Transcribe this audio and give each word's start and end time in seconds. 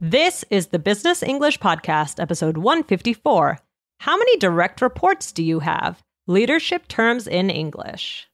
This 0.00 0.44
is 0.48 0.68
the 0.68 0.78
Business 0.78 1.24
English 1.24 1.58
Podcast, 1.58 2.22
episode 2.22 2.56
154. 2.56 3.58
How 3.98 4.16
many 4.16 4.36
direct 4.36 4.80
reports 4.80 5.32
do 5.32 5.42
you 5.42 5.58
have? 5.58 6.00
Leadership 6.28 6.86
terms 6.86 7.26
in 7.26 7.50
English. 7.50 8.27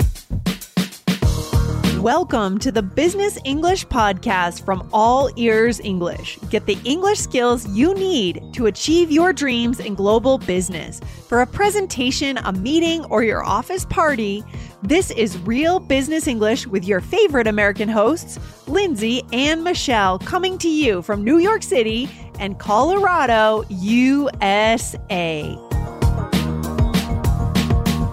Welcome 2.04 2.58
to 2.58 2.70
the 2.70 2.82
Business 2.82 3.38
English 3.46 3.86
Podcast 3.86 4.62
from 4.62 4.86
All 4.92 5.30
Ears 5.36 5.80
English. 5.80 6.38
Get 6.50 6.66
the 6.66 6.76
English 6.84 7.18
skills 7.18 7.66
you 7.68 7.94
need 7.94 8.42
to 8.52 8.66
achieve 8.66 9.10
your 9.10 9.32
dreams 9.32 9.80
in 9.80 9.94
global 9.94 10.36
business. 10.36 11.00
For 11.28 11.40
a 11.40 11.46
presentation, 11.46 12.36
a 12.36 12.52
meeting, 12.52 13.06
or 13.06 13.24
your 13.24 13.42
office 13.42 13.86
party, 13.86 14.44
this 14.82 15.10
is 15.12 15.38
Real 15.38 15.80
Business 15.80 16.26
English 16.26 16.66
with 16.66 16.84
your 16.84 17.00
favorite 17.00 17.46
American 17.46 17.88
hosts, 17.88 18.38
Lindsay 18.68 19.22
and 19.32 19.64
Michelle, 19.64 20.18
coming 20.18 20.58
to 20.58 20.68
you 20.68 21.00
from 21.00 21.24
New 21.24 21.38
York 21.38 21.62
City 21.62 22.10
and 22.38 22.58
Colorado, 22.58 23.64
USA. 23.70 25.56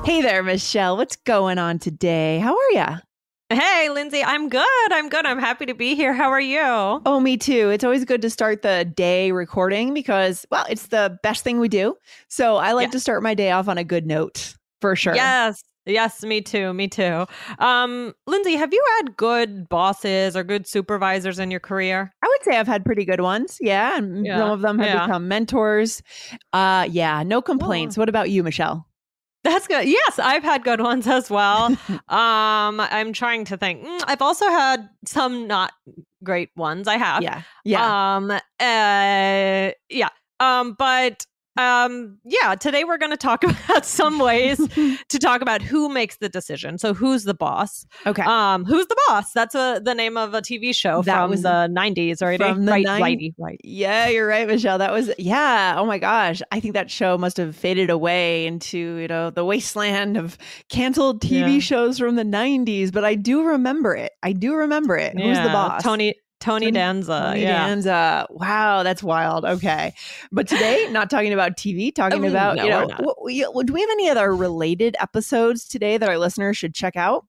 Hey 0.06 0.22
there, 0.22 0.44
Michelle. 0.44 0.96
What's 0.96 1.18
going 1.18 1.58
on 1.58 1.78
today? 1.78 2.40
How 2.40 2.56
are 2.56 2.72
you? 2.72 3.11
Hey, 3.52 3.90
Lindsay, 3.90 4.24
I'm 4.24 4.48
good. 4.48 4.66
I'm 4.92 5.10
good. 5.10 5.26
I'm 5.26 5.38
happy 5.38 5.66
to 5.66 5.74
be 5.74 5.94
here. 5.94 6.14
How 6.14 6.30
are 6.30 6.40
you? 6.40 6.62
Oh, 7.06 7.20
me 7.20 7.36
too. 7.36 7.70
It's 7.70 7.84
always 7.84 8.06
good 8.06 8.22
to 8.22 8.30
start 8.30 8.62
the 8.62 8.86
day 8.96 9.34
recording 9.34 9.94
because, 9.94 10.46
well, 10.52 10.66
it's 10.70 10.88
the 10.88 11.20
best 11.22 11.44
thing 11.44 11.60
we 11.60 11.68
do. 11.68 11.98
So 12.30 12.56
I 12.58 12.72
like 12.72 12.88
yeah. 12.88 12.92
to 12.92 13.00
start 13.02 13.24
my 13.24 13.34
day 13.34 13.52
off 13.52 13.68
on 13.68 13.78
a 13.78 13.84
good 13.84 14.08
note 14.08 14.56
for 14.80 14.96
sure. 14.96 15.16
Yes. 15.16 15.62
Yes, 15.86 16.24
me 16.24 16.42
too. 16.42 16.74
Me 16.74 16.88
too. 16.88 17.26
Um, 17.60 18.14
Lindsay, 18.28 18.54
have 18.54 18.72
you 18.72 18.84
had 18.98 19.18
good 19.18 19.68
bosses 19.68 20.38
or 20.38 20.44
good 20.44 20.66
supervisors 20.68 21.40
in 21.40 21.52
your 21.52 21.60
career? 21.60 22.14
I 22.24 22.28
would 22.28 22.44
say 22.44 22.58
I've 22.58 22.68
had 22.68 22.86
pretty 22.86 23.04
good 23.04 23.20
ones. 23.20 23.58
Yeah. 23.60 23.98
And 23.98 24.26
yeah. 24.26 24.38
some 24.38 24.52
of 24.52 24.62
them 24.62 24.80
have 24.80 24.88
yeah. 24.88 25.06
become 25.08 25.28
mentors. 25.28 26.02
Uh, 26.54 26.88
yeah, 26.90 27.24
no 27.24 27.42
complaints. 27.42 27.98
Oh. 27.98 28.02
What 28.02 28.10
about 28.10 28.30
you, 28.30 28.44
Michelle? 28.44 28.88
That's 29.44 29.68
good. 29.68 29.88
Yes, 29.88 30.20
I've 30.20 30.44
had 30.44 30.64
good 30.64 30.82
ones 30.82 31.08
as 31.08 31.30
well. 31.30 31.66
um, 31.90 32.80
I'm 32.80 33.12
trying 33.14 33.46
to 33.46 33.58
think. 33.58 33.84
Mm, 33.84 34.04
I've 34.08 34.22
also 34.22 34.48
had 34.48 34.88
some 35.06 35.48
not 35.48 35.74
great 36.24 36.50
ones. 36.56 36.88
I 36.88 36.98
have. 36.98 37.24
Yeah. 37.24 37.42
Yeah. 37.64 38.16
Um. 38.18 38.32
Uh. 38.32 39.72
Yeah. 39.90 40.10
Um. 40.40 40.76
But 40.78 41.26
um 41.58 42.18
yeah 42.24 42.56
today 42.56 42.86
we're 42.86 42.98
going 42.98 43.12
to 43.12 43.18
talk 43.18 43.44
about 43.44 43.86
some 43.86 44.20
ways 44.20 44.58
to 45.10 45.20
talk 45.20 45.42
about 45.42 45.62
who 45.62 45.90
makes 45.90 46.18
the 46.18 46.30
decision. 46.30 46.78
So 46.78 46.94
who's 46.94 47.24
the 47.24 47.34
boss? 47.34 47.86
Okay. 48.06 48.24
Um 48.24 48.66
who's 48.66 48.88
the 48.88 48.98
boss? 49.08 49.34
That's 49.34 49.56
a, 49.56 49.82
the 49.84 49.94
name 49.94 50.18
of 50.18 50.34
a 50.34 50.42
tv 50.42 50.74
show 50.74 51.02
that 51.04 51.22
from 51.22 51.32
was 51.32 51.42
the 51.42 51.70
90s 51.72 52.22
right? 52.22 52.40
from 52.40 52.66
the 52.66 52.72
right, 52.72 52.86
90s 52.86 53.02
righty, 53.02 53.36
right 53.38 53.62
yeah 53.64 54.08
you're 54.08 54.28
right 54.28 54.48
michelle. 54.48 54.78
That 54.78 54.92
was 54.92 55.12
yeah 55.18 55.76
oh 55.78 55.86
my 55.86 55.98
gosh. 55.98 56.42
I 56.52 56.60
think 56.60 56.74
that 56.74 56.90
show 56.90 57.18
must 57.18 57.38
have 57.38 57.56
faded 57.56 57.90
away 57.90 58.46
into 58.46 58.98
you 58.98 59.08
know 59.08 59.30
the 59.30 59.44
wasteland 59.44 60.18
of 60.18 60.38
canceled 60.70 61.22
tv 61.22 61.54
yeah. 61.54 61.60
shows 61.60 62.00
from 62.00 62.16
the 62.16 62.24
90s 62.24 62.92
but 62.92 63.04
i 63.04 63.16
do 63.16 63.44
remember 63.44 63.96
it. 63.96 64.14
I 64.24 64.34
do 64.34 64.56
remember 64.56 64.98
it. 64.98 65.14
Yeah. 65.18 65.26
who's 65.26 65.38
the 65.38 65.50
boss? 65.50 65.84
Tony 65.84 66.16
Tony 66.42 66.72
Danza. 66.72 67.28
Tony 67.30 67.44
yeah. 67.44 67.68
Danza. 67.68 68.28
Wow, 68.30 68.84
that's 68.84 69.02
wild. 69.02 69.46
Okay. 69.46 69.94
But 70.32 70.48
today, 70.48 70.88
not 70.92 71.10
talking 71.10 71.32
about 71.32 71.56
TV, 71.56 71.94
talking 71.94 72.26
oh, 72.26 72.30
about, 72.30 72.58
no, 72.58 72.64
you 72.64 72.70
know, 72.70 72.88
w- 72.88 73.64
do 73.64 73.74
we 73.74 73.80
have 73.80 73.90
any 73.92 74.10
other 74.10 74.36
related 74.36 74.96
episodes 75.00 75.68
today 75.68 75.98
that 75.98 76.10
our 76.10 76.18
listeners 76.18 76.58
should 76.58 76.74
check 76.74 76.96
out? 76.98 77.26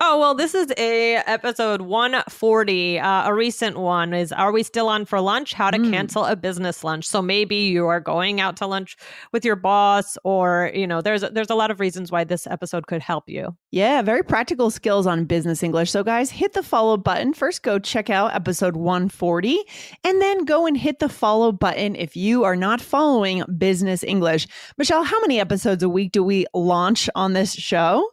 Oh, 0.00 0.16
well, 0.20 0.32
this 0.36 0.54
is 0.54 0.72
a 0.78 1.16
episode 1.16 1.80
140. 1.80 3.00
Uh, 3.00 3.28
a 3.28 3.34
recent 3.34 3.76
one 3.76 4.14
is 4.14 4.30
Are 4.30 4.52
we 4.52 4.62
still 4.62 4.88
on 4.88 5.04
for 5.04 5.20
lunch? 5.20 5.54
How 5.54 5.72
to 5.72 5.78
mm. 5.78 5.90
cancel 5.90 6.24
a 6.24 6.36
business 6.36 6.84
lunch. 6.84 7.04
So 7.04 7.20
maybe 7.20 7.56
you 7.56 7.88
are 7.88 7.98
going 7.98 8.40
out 8.40 8.56
to 8.58 8.66
lunch 8.68 8.96
with 9.32 9.44
your 9.44 9.56
boss 9.56 10.16
or, 10.22 10.70
you 10.72 10.86
know, 10.86 11.00
there's 11.00 11.22
there's 11.32 11.50
a 11.50 11.56
lot 11.56 11.72
of 11.72 11.80
reasons 11.80 12.12
why 12.12 12.22
this 12.22 12.46
episode 12.46 12.86
could 12.86 13.02
help 13.02 13.28
you. 13.28 13.56
Yeah, 13.72 14.02
very 14.02 14.22
practical 14.22 14.70
skills 14.70 15.04
on 15.04 15.24
business 15.24 15.64
English. 15.64 15.90
So 15.90 16.04
guys, 16.04 16.30
hit 16.30 16.52
the 16.52 16.62
follow 16.62 16.96
button. 16.96 17.34
First 17.34 17.64
go 17.64 17.80
check 17.80 18.08
out 18.08 18.32
episode 18.36 18.76
140 18.76 19.58
and 20.04 20.22
then 20.22 20.44
go 20.44 20.64
and 20.64 20.76
hit 20.76 21.00
the 21.00 21.08
follow 21.08 21.50
button 21.50 21.96
if 21.96 22.14
you 22.14 22.44
are 22.44 22.56
not 22.56 22.80
following 22.80 23.42
business 23.58 24.04
English. 24.04 24.46
Michelle, 24.76 25.02
how 25.02 25.20
many 25.22 25.40
episodes 25.40 25.82
a 25.82 25.88
week 25.88 26.12
do 26.12 26.22
we 26.22 26.46
launch 26.54 27.10
on 27.16 27.32
this 27.32 27.52
show? 27.52 28.08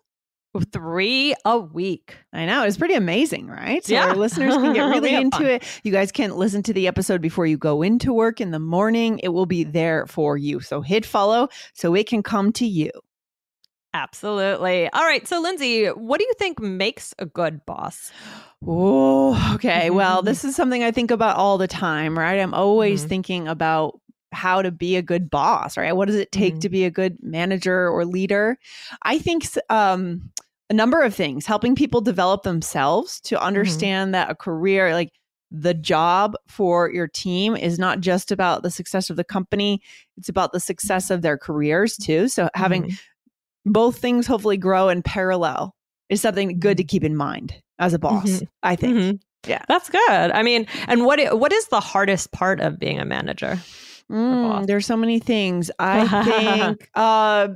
Three 0.62 1.36
a 1.46 1.60
week. 1.60 2.18
I 2.34 2.46
know. 2.46 2.64
It's 2.64 2.78
pretty 2.78 2.94
amazing, 2.94 3.48
right? 3.48 3.84
So 3.84 3.94
yeah. 3.94 4.08
our 4.08 4.16
listeners 4.16 4.56
can 4.56 4.74
get 4.74 4.84
really 4.90 5.14
into 5.14 5.38
fun. 5.38 5.46
it. 5.48 5.64
You 5.84 5.92
guys 5.92 6.12
can 6.12 6.36
listen 6.36 6.64
to 6.64 6.74
the 6.74 6.88
episode 6.88 7.22
before 7.22 7.46
you 7.46 7.58
go 7.58 7.82
into 7.82 8.14
work 8.14 8.42
in 8.42 8.52
the 8.52 8.60
morning. 8.60 9.20
It 9.24 9.30
will 9.30 9.46
be 9.46 9.64
there 9.64 10.06
for 10.08 10.38
you. 10.38 10.60
So 10.60 10.82
hit 10.82 11.06
follow 11.06 11.50
so 11.74 11.96
it 11.96 12.08
can 12.08 12.24
come 12.24 12.52
to 12.54 12.66
you. 12.66 12.92
Absolutely. 13.96 14.90
All 14.90 15.04
right. 15.04 15.26
So, 15.26 15.40
Lindsay, 15.40 15.88
what 15.88 16.20
do 16.20 16.26
you 16.26 16.34
think 16.38 16.60
makes 16.60 17.14
a 17.18 17.26
good 17.26 17.66
boss? 17.66 18.12
Oh, 18.68 19.54
okay. 19.56 19.90
Well, 19.90 20.22
this 20.24 20.44
is 20.44 20.54
something 20.54 20.84
I 20.84 20.92
think 20.92 21.12
about 21.12 21.38
all 21.38 21.58
the 21.58 21.68
time, 21.68 22.20
right? 22.20 22.38
I'm 22.38 22.54
always 22.54 23.02
mm-hmm. 23.02 23.10
thinking 23.10 23.48
about 23.48 24.02
how 24.32 24.62
to 24.62 24.72
be 24.72 24.96
a 24.96 25.02
good 25.02 25.30
boss, 25.30 25.78
right? 25.78 25.96
What 25.96 26.08
does 26.08 26.16
it 26.16 26.32
take 26.32 26.54
mm-hmm. 26.54 26.60
to 26.60 26.70
be 26.70 26.86
a 26.86 26.92
good 26.92 27.18
manager 27.22 27.90
or 27.90 28.06
leader? 28.06 28.58
I 29.04 29.20
think 29.20 29.48
um, 29.70 30.32
a 30.70 30.74
number 30.74 31.02
of 31.02 31.14
things, 31.14 31.46
helping 31.46 31.76
people 31.76 32.02
develop 32.02 32.44
themselves 32.44 33.20
to 33.22 33.36
mm-hmm. 33.36 33.46
understand 33.46 34.08
mm-hmm. 34.08 34.14
that 34.14 34.32
a 34.32 34.36
career, 34.36 34.94
like 34.94 35.12
the 35.52 35.74
job 35.74 36.36
for 36.48 36.92
your 36.92 37.08
team, 37.08 37.56
is 37.56 37.80
not 37.80 38.00
just 38.00 38.32
about 38.32 38.64
the 38.64 38.72
success 38.72 39.10
of 39.10 39.16
the 39.16 39.24
company, 39.24 39.82
it's 40.18 40.30
about 40.30 40.52
the 40.52 40.60
success 40.60 41.10
of 41.10 41.22
their 41.22 41.38
careers 41.38 41.98
too. 41.98 42.28
So 42.28 42.50
having 42.56 42.84
mm-hmm. 42.84 43.72
both 43.72 43.98
things 43.98 44.28
hopefully 44.28 44.58
grow 44.58 44.90
in 44.90 45.02
parallel 45.02 45.76
is 46.10 46.22
something 46.22 46.60
good 46.60 46.78
to 46.78 46.84
keep 46.84 47.04
in 47.04 47.16
mind 47.16 47.56
as 47.80 47.94
a 47.94 48.00
boss, 48.00 48.28
mm-hmm. 48.28 48.46
I 48.64 48.76
think. 48.76 48.98
Mm-hmm. 48.98 49.16
Yeah. 49.50 49.62
That's 49.68 49.90
good. 49.90 50.32
I 50.32 50.42
mean, 50.42 50.66
and 50.88 51.06
what 51.06 51.38
what 51.38 51.54
is 51.54 51.68
the 51.68 51.80
hardest 51.80 52.32
part 52.32 52.60
of 52.60 52.80
being 52.80 53.00
a 53.00 53.06
manager? 53.06 53.60
Mm, 54.12 54.68
there's 54.68 54.86
so 54.86 54.98
many 54.98 55.20
things. 55.20 55.72
I 55.80 56.24
think 56.24 56.90
uh 56.96 57.50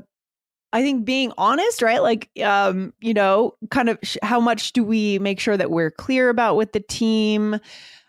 I 0.71 0.81
think 0.83 1.05
being 1.05 1.31
honest, 1.37 1.81
right? 1.81 2.01
Like, 2.01 2.29
um, 2.43 2.93
you 2.99 3.13
know, 3.13 3.55
kind 3.71 3.89
of 3.89 3.97
sh- 4.03 4.17
how 4.21 4.39
much 4.39 4.73
do 4.73 4.83
we 4.83 5.17
make 5.19 5.39
sure 5.39 5.57
that 5.57 5.71
we're 5.71 5.89
clear 5.89 6.29
about 6.29 6.57
with 6.57 6.73
the 6.73 6.79
team? 6.79 7.59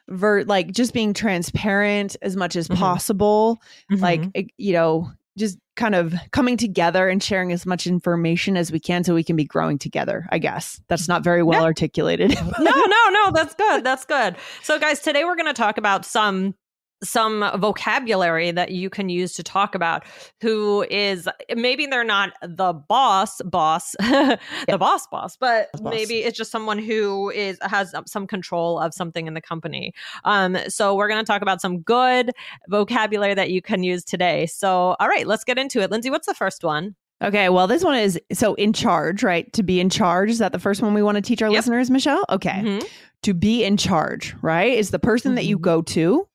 Ver- 0.08 0.44
like 0.44 0.72
just 0.72 0.92
being 0.92 1.14
transparent 1.14 2.16
as 2.20 2.36
much 2.36 2.56
as 2.56 2.68
mm-hmm. 2.68 2.80
possible. 2.80 3.62
Mm-hmm. 3.90 4.02
Like, 4.02 4.52
you 4.58 4.72
know, 4.72 5.10
just 5.38 5.58
kind 5.76 5.94
of 5.94 6.12
coming 6.32 6.56
together 6.56 7.08
and 7.08 7.22
sharing 7.22 7.52
as 7.52 7.64
much 7.64 7.86
information 7.86 8.56
as 8.56 8.70
we 8.70 8.78
can 8.78 9.04
so 9.04 9.14
we 9.14 9.24
can 9.24 9.36
be 9.36 9.44
growing 9.44 9.78
together. 9.78 10.26
I 10.30 10.38
guess 10.38 10.80
that's 10.88 11.08
not 11.08 11.24
very 11.24 11.42
well 11.42 11.64
articulated. 11.64 12.30
no, 12.58 12.70
no, 12.70 13.08
no, 13.10 13.30
that's 13.32 13.54
good. 13.54 13.84
That's 13.84 14.04
good. 14.04 14.36
So, 14.62 14.78
guys, 14.78 15.00
today 15.00 15.24
we're 15.24 15.36
going 15.36 15.46
to 15.46 15.54
talk 15.54 15.78
about 15.78 16.04
some 16.04 16.54
some 17.02 17.50
vocabulary 17.58 18.50
that 18.50 18.72
you 18.72 18.90
can 18.90 19.08
use 19.08 19.32
to 19.32 19.42
talk 19.42 19.74
about 19.74 20.04
who 20.40 20.84
is 20.90 21.28
maybe 21.54 21.86
they're 21.86 22.04
not 22.04 22.32
the 22.42 22.72
boss 22.72 23.40
boss 23.42 23.92
the 23.98 24.38
yeah. 24.68 24.76
boss 24.76 25.06
boss 25.06 25.36
but 25.36 25.70
boss. 25.72 25.82
maybe 25.82 26.18
it's 26.18 26.36
just 26.36 26.50
someone 26.50 26.78
who 26.78 27.30
is 27.30 27.58
has 27.62 27.94
some 28.06 28.26
control 28.26 28.78
of 28.78 28.92
something 28.92 29.26
in 29.26 29.34
the 29.34 29.40
company 29.40 29.94
um 30.24 30.56
so 30.68 30.94
we're 30.94 31.08
going 31.08 31.20
to 31.20 31.26
talk 31.26 31.42
about 31.42 31.60
some 31.60 31.80
good 31.80 32.32
vocabulary 32.68 33.34
that 33.34 33.50
you 33.50 33.62
can 33.62 33.82
use 33.82 34.04
today 34.04 34.46
so 34.46 34.94
all 35.00 35.08
right 35.08 35.26
let's 35.26 35.44
get 35.44 35.58
into 35.58 35.80
it 35.80 35.90
lindsay 35.90 36.10
what's 36.10 36.26
the 36.26 36.34
first 36.34 36.62
one 36.64 36.94
Okay, 37.22 37.50
well, 37.50 37.66
this 37.66 37.84
one 37.84 37.98
is 37.98 38.18
so 38.32 38.54
in 38.54 38.72
charge, 38.72 39.22
right? 39.22 39.52
To 39.52 39.62
be 39.62 39.78
in 39.78 39.90
charge. 39.90 40.30
Is 40.30 40.38
that 40.38 40.52
the 40.52 40.58
first 40.58 40.80
one 40.80 40.94
we 40.94 41.02
want 41.02 41.16
to 41.16 41.20
teach 41.20 41.42
our 41.42 41.50
yep. 41.50 41.58
listeners, 41.58 41.90
Michelle? 41.90 42.24
Okay. 42.30 42.48
Mm-hmm. 42.48 42.86
To 43.24 43.34
be 43.34 43.62
in 43.62 43.76
charge, 43.76 44.34
right? 44.40 44.72
Is 44.72 44.90
the 44.90 44.98
person 44.98 45.30
mm-hmm. 45.30 45.36
that 45.36 45.44
you 45.44 45.56
mm-hmm. 45.56 45.64
go 45.64 45.82
to 45.82 46.26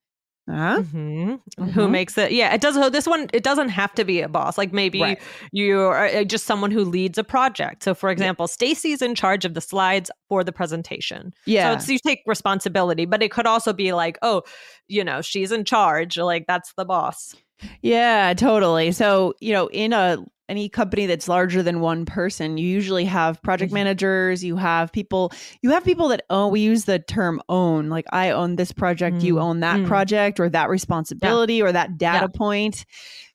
uh-huh. 0.47 0.81
Mm-hmm. 0.81 1.31
Mm-hmm. 1.31 1.64
Who 1.70 1.87
makes 1.87 2.17
it? 2.17 2.31
Yeah, 2.31 2.53
it 2.53 2.61
does. 2.61 2.75
So 2.75 2.90
this 2.90 3.08
one, 3.08 3.29
it 3.34 3.43
doesn't 3.43 3.70
have 3.70 3.93
to 3.96 4.05
be 4.05 4.22
a 4.22 4.29
boss. 4.29 4.58
Like 4.58 4.72
maybe 4.72 5.02
right. 5.02 5.22
you 5.52 5.79
are 5.79 6.05
uh, 6.05 6.23
just 6.23 6.46
someone 6.46 6.70
who 6.70 6.85
leads 6.85 7.17
a 7.17 7.23
project. 7.23 7.84
So, 7.84 7.96
for 7.96 8.11
example, 8.11 8.43
yeah. 8.43 8.53
Stacy's 8.53 9.02
in 9.02 9.16
charge 9.16 9.43
of 9.43 9.55
the 9.55 9.61
slides 9.61 10.11
for 10.29 10.43
the 10.43 10.52
presentation. 10.52 11.34
Yeah, 11.46 11.78
so 11.78 11.91
you 11.91 11.99
take 11.99 12.22
responsibility, 12.28 13.05
but 13.05 13.23
it 13.23 13.31
could 13.31 13.47
also 13.47 13.73
be 13.73 13.93
like, 13.93 14.20
oh, 14.22 14.43
you 14.87 15.03
know, 15.03 15.22
she's 15.22 15.52
in 15.52 15.66
charge. 15.66 16.17
Like 16.17 16.46
that's 16.47 16.73
the 16.78 16.85
boss. 16.85 17.34
Yeah, 17.81 18.34
totally. 18.34 18.91
So, 18.91 19.34
you 19.40 19.53
know, 19.53 19.67
in 19.67 19.93
a 19.93 20.17
any 20.47 20.69
company 20.69 21.05
that's 21.05 21.28
larger 21.28 21.63
than 21.63 21.79
one 21.79 22.05
person, 22.05 22.57
you 22.57 22.67
usually 22.67 23.05
have 23.05 23.41
project 23.41 23.69
mm-hmm. 23.69 23.75
managers, 23.75 24.43
you 24.43 24.55
have 24.55 24.91
people, 24.91 25.31
you 25.61 25.72
have 25.72 25.84
people 25.84 26.09
that 26.09 26.23
own, 26.29 26.52
we 26.52 26.59
use 26.59 26.85
the 26.85 26.99
term 26.99 27.41
own, 27.49 27.90
like 27.90 28.05
I 28.11 28.29
own 28.31 28.55
this 28.55 28.72
project, 28.72 29.17
mm-hmm. 29.17 29.25
you 29.25 29.40
own 29.40 29.61
that 29.61 29.78
mm-hmm. 29.78 29.87
project 29.87 30.40
or 30.40 30.49
that 30.49 30.69
responsibility 30.69 31.55
yeah. 31.55 31.63
or 31.63 31.72
that 31.72 31.97
data 31.97 32.29
yeah. 32.31 32.37
point. 32.37 32.85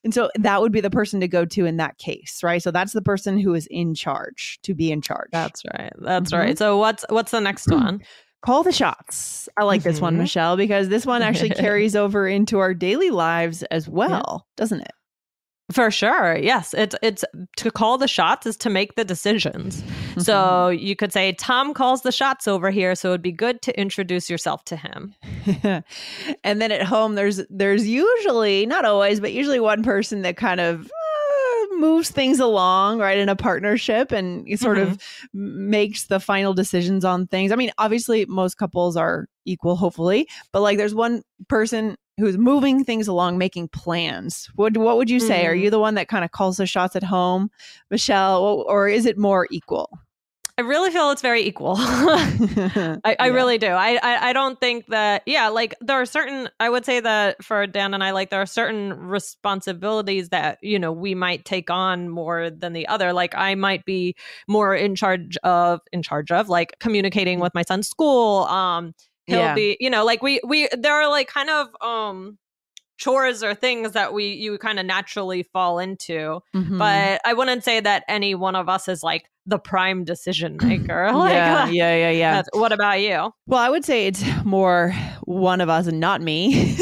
And 0.05 0.15
so 0.15 0.31
that 0.37 0.61
would 0.61 0.73
be 0.73 0.81
the 0.81 0.91
person 0.91 1.21
to 1.21 1.29
go 1.29 1.45
to 1.45 1.67
in 1.67 1.79
that 1.79 1.99
case, 1.99 2.41
right? 2.43 2.63
So 2.63 2.71
that's 2.71 2.93
the 2.93 3.03
person 3.03 3.39
who 3.39 3.55
is 3.55 3.67
in 3.71 3.95
charge 3.95 4.61
to 4.63 4.75
be 4.75 4.93
in 4.93 5.03
charge. 5.03 5.29
That's 5.33 5.63
right. 5.75 5.93
That's 5.99 6.33
right. 6.33 6.51
Mm-hmm. 6.51 6.57
So 6.57 6.79
what's 6.79 7.05
what's 7.09 7.33
the 7.33 7.41
next 7.41 7.67
one? 7.71 8.01
Call 8.43 8.63
the 8.63 8.73
shots. 8.73 9.49
I 9.59 9.65
like 9.65 9.83
this 9.83 10.01
one, 10.01 10.15
Mhm. 10.15 10.21
Michelle, 10.21 10.57
because 10.57 10.89
this 10.89 11.05
one 11.07 11.23
actually 11.23 11.51
carries 11.65 11.95
over 11.97 12.27
into 12.29 12.59
our 12.59 12.75
daily 12.75 13.11
lives 13.11 13.63
as 13.65 13.89
well, 13.89 14.47
doesn't 14.57 14.81
it? 14.81 14.93
For 15.73 15.89
sure. 15.93 16.37
Yes. 16.37 16.75
It's 16.75 16.97
it's 17.01 17.25
to 17.59 17.71
call 17.71 17.97
the 17.97 18.09
shots 18.09 18.45
is 18.45 18.57
to 18.57 18.69
make 18.71 18.97
the 18.97 19.05
decisions. 19.05 19.83
Mm-hmm. 19.83 20.21
So 20.23 20.69
you 20.69 20.97
could 20.97 21.13
say 21.13 21.33
Tom 21.35 21.75
calls 21.75 22.03
the 22.03 22.11
shots 22.11 22.49
over 22.49 22.73
here, 22.73 22.97
so 22.97 23.11
it'd 23.11 23.23
be 23.23 23.31
good 23.31 23.63
to 23.63 23.81
introduce 23.81 24.29
yourself 24.29 24.65
to 24.65 24.75
him. 24.77 25.15
and 26.43 26.61
then 26.61 26.73
at 26.73 26.83
home 26.83 27.15
there's 27.15 27.41
there's 27.51 27.87
usually 27.87 28.67
not 28.67 28.85
always 28.85 29.21
but 29.21 29.33
usually 29.33 29.61
one 29.61 29.85
person 29.85 30.23
that 30.23 30.37
kind 30.37 30.59
of 30.61 30.91
moves 31.81 32.11
things 32.11 32.39
along 32.39 32.99
right 32.99 33.19
in 33.19 33.29
a 33.29 33.35
partnership 33.37 34.13
and 34.13 34.47
sort 34.61 34.79
of 34.79 34.99
makes 35.33 36.05
the 36.07 36.21
final 36.21 36.55
decisions 36.55 37.05
on 37.05 37.27
things. 37.27 37.51
I 37.53 37.57
mean 37.57 37.71
obviously 37.79 38.27
most 38.27 38.57
couples 38.59 38.97
are 38.97 39.27
equal 39.47 39.77
hopefully 39.77 40.29
but 40.53 40.61
like 40.61 40.77
there's 40.77 40.95
one 40.95 41.23
person 41.49 41.97
who's 42.19 42.37
moving 42.37 42.85
things 42.85 43.09
along 43.09 43.39
making 43.39 43.69
plans. 43.69 44.51
What 44.55 44.77
what 44.77 44.97
would 44.99 45.09
you 45.09 45.19
say? 45.21 45.47
Are 45.47 45.55
Mhm. 45.55 45.61
you 45.63 45.71
the 45.71 45.79
one 45.81 45.95
that 45.95 46.09
kind 46.09 46.25
of 46.25 46.31
calls 46.33 46.59
the 46.59 46.67
shots 46.67 46.95
at 46.95 47.03
home 47.03 47.51
michelle? 47.91 48.65
Or 48.69 48.87
is 48.89 49.07
it 49.07 49.17
more 49.17 49.49
equal 49.51 49.89
I 50.61 50.63
really 50.63 50.91
feel 50.91 51.11
it's 51.11 51.23
very 51.23 51.41
equal. 51.43 51.77
I, 51.79 53.17
I 53.19 53.27
Yeah. 53.27 53.27
really 53.29 53.57
do. 53.57 53.69
I, 53.69 53.99
I 54.03 54.29
I 54.29 54.33
don't 54.35 54.61
think 54.61 54.89
that 54.89 55.23
yeah, 55.25 55.49
like 55.49 55.75
there 55.81 55.99
are 55.99 56.05
certain 56.05 56.51
I 56.61 56.69
would 56.69 56.85
say 56.85 57.01
that 57.01 57.43
for 57.43 57.67
Dan 57.67 57.95
and 57.95 58.05
I, 58.05 58.11
like 58.11 58.29
there 58.29 58.43
are 58.43 58.47
certain 58.47 58.93
responsibilities 58.93 60.29
that, 60.29 60.59
you 60.61 60.79
know, 60.79 60.93
we 60.93 61.15
might 61.15 61.47
take 61.47 61.71
on 61.71 62.11
more 62.11 62.51
than 62.51 62.75
the 62.75 62.87
other. 62.89 63.15
Like 63.15 63.35
I 63.35 63.55
might 63.55 63.87
be 63.87 64.15
more 64.49 64.75
in 64.75 64.95
charge 64.97 65.39
of 65.45 65.81
in 65.93 66.03
charge 66.03 66.31
of 66.31 66.51
like 66.51 66.77
communicating 66.79 67.41
with 67.41 67.55
my 67.55 67.63
son's 67.63 67.89
school. 67.89 68.45
Um 68.45 68.93
he'll 69.27 69.39
Yeah. 69.39 69.55
be, 69.55 69.79
you 69.81 69.89
know, 69.89 70.05
like 70.05 70.23
we 70.23 70.41
we 70.47 70.69
there 70.77 70.93
are 70.93 71.09
like 71.09 71.29
kind 71.29 71.49
of 71.49 71.69
um 71.81 72.37
chores 72.99 73.43
or 73.43 73.55
things 73.55 73.93
that 73.93 74.13
we 74.13 74.27
you 74.27 74.59
kind 74.59 74.79
of 74.79 74.85
naturally 74.85 75.43
fall 75.55 75.79
into 75.79 76.41
Mhm. 76.55 76.77
but 76.79 77.19
I 77.25 77.33
wouldn't 77.33 77.65
say 77.65 77.81
that 77.81 78.05
any 78.09 78.35
one 78.35 78.55
of 78.55 78.69
us 78.69 78.89
is 78.89 79.03
like 79.03 79.25
the 79.51 79.59
prime 79.59 80.05
decision 80.05 80.57
maker. 80.63 81.11
like, 81.15 81.33
yeah, 81.35 81.65
uh, 81.65 81.67
yeah, 81.67 81.97
yeah, 81.97 82.11
yeah. 82.11 82.33
that's- 82.37 82.59
what 82.59 82.73
about 82.73 83.01
you? 83.01 83.31
Well, 83.47 83.61
I 83.61 83.69
would 83.69 83.85
say 83.85 84.07
it's 84.07 84.25
more 84.45 84.93
one 85.25 85.61
of 85.61 85.69
us 85.69 85.87
and 85.87 86.01
not 86.01 86.23
me. 86.23 86.55
is, 86.79 86.81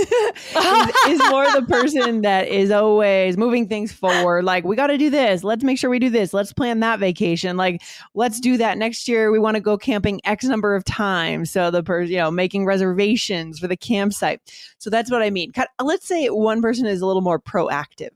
is 1.09 1.21
more 1.31 1.51
the 1.53 1.65
person 1.69 2.23
that 2.23 2.49
is 2.49 2.71
always 2.71 3.37
moving 3.37 3.67
things 3.69 3.93
forward. 3.93 4.45
Like, 4.45 4.65
we 4.65 4.77
got 4.77 4.89
to 4.89 4.99
do 4.99 5.11
this. 5.11 5.45
Let's 5.45 5.65
make 5.65 5.79
sure 5.79 5.91
we 5.91 5.99
do 5.99 6.11
this. 6.11 6.33
Let's 6.33 6.53
plan 6.53 6.81
that 6.81 7.01
vacation. 7.01 7.57
Like, 7.57 7.83
let's 8.15 8.41
do 8.41 8.57
that 8.59 8.79
next 8.79 9.09
year. 9.09 9.31
We 9.31 9.39
want 9.39 9.57
to 9.57 9.61
go 9.61 9.77
camping 9.77 10.21
X 10.25 10.45
number 10.45 10.75
of 10.75 10.85
times. 10.85 11.51
So 11.51 11.71
the 11.71 11.83
person, 11.83 12.13
you 12.13 12.19
know, 12.19 12.31
making 12.31 12.65
reservations 12.67 13.59
for 13.59 13.67
the 13.67 13.77
campsite. 13.77 14.41
So 14.79 14.91
that's 14.91 15.11
what 15.11 15.23
I 15.23 15.31
mean. 15.31 15.53
Let's 15.83 16.07
say 16.07 16.29
one 16.29 16.63
person 16.63 16.87
is 16.87 17.01
a 17.01 17.07
little 17.07 17.23
more 17.23 17.41
proactive. 17.41 18.11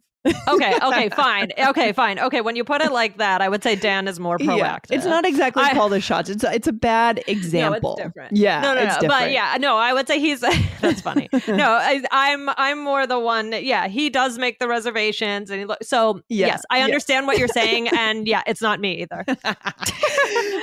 Okay, 0.49 0.77
okay, 0.83 1.09
fine. 1.17 1.51
Okay, 1.59 1.93
fine. 1.93 2.19
Okay, 2.19 2.41
when 2.41 2.55
you 2.57 2.65
put 2.65 2.81
it 2.81 2.93
like 2.93 3.19
that, 3.19 3.41
I 3.41 3.49
would 3.49 3.63
say 3.63 3.75
Dan 3.77 4.07
is 4.09 4.21
more 4.21 4.39
proactive. 4.39 4.59
Yeah. 4.59 4.79
It's 4.97 5.05
not 5.05 5.25
exactly 5.27 5.63
I- 5.65 5.75
call 5.75 5.89
the 5.89 6.01
shots. 6.01 6.31
It's 6.31 6.45
a, 6.45 6.53
it's 6.55 6.69
a 6.69 6.73
bad 6.73 7.23
example. 7.29 7.97
different. 7.97 8.37
Yeah. 8.37 8.61
No, 8.61 8.75
no, 8.75 8.81
it's 8.83 8.95
no. 8.97 9.01
different. 9.03 9.23
But 9.25 9.33
yeah, 9.33 9.57
no, 9.59 9.77
I 9.77 9.93
would 9.93 10.07
say 10.07 10.21
he's 10.21 10.41
that's 10.81 11.01
funny. 11.01 11.29
no, 11.49 11.73
I, 11.73 12.03
I'm 12.13 12.49
I'm 12.57 12.83
more 12.83 13.07
the 13.07 13.19
one. 13.19 13.51
that- 13.51 13.65
Yeah, 13.65 13.89
he 13.89 14.11
does 14.11 14.39
make 14.39 14.59
the 14.59 14.69
reservations, 14.69 15.51
and 15.51 15.59
he 15.61 15.65
lo- 15.67 15.77
so 15.83 16.21
Yeah, 16.29 16.47
yes, 16.49 16.63
I 16.71 16.83
understand 16.83 17.27
what 17.27 17.39
you're 17.39 17.49
saying, 17.49 17.89
and 17.89 18.27
yeah, 18.29 18.43
it's 18.47 18.63
not 18.63 18.81
me 18.81 19.03
either. 19.03 19.25